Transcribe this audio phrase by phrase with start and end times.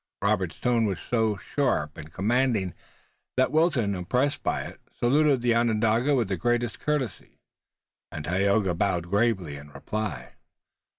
[0.19, 2.73] Robert's tone was so sharp and commanding
[3.37, 7.37] that Wilton, impressed by it, saluted the Onondaga with the greatest courtesy,
[8.11, 10.31] and Tayoga bowed gravely in reply.